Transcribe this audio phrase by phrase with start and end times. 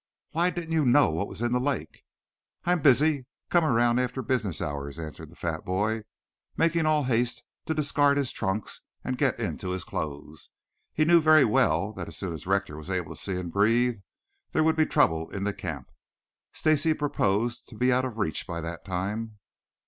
[0.31, 2.01] "Why, didn't you know what was in the lake?"
[2.65, 3.27] "I'm busy.
[3.51, 6.05] Come around after business hours," answered the fat boy,
[6.57, 10.49] making all haste to discard his trunks and get into his clothes.
[10.91, 13.99] He knew very well that, as soon as Rector was able to see and breathe,
[14.53, 15.85] there would be trouble in the camp.
[16.51, 19.37] Stacy proposed to be out of reach by that time.